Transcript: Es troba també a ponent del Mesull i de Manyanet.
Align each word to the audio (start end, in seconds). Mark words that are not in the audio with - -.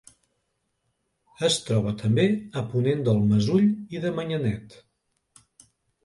Es 1.47 1.57
troba 1.65 1.91
també 1.99 2.25
a 2.61 2.63
ponent 2.71 3.03
del 3.07 3.21
Mesull 3.33 3.67
i 3.97 4.01
de 4.07 4.13
Manyanet. 4.21 4.79